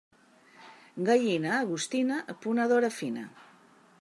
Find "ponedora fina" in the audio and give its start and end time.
2.47-3.29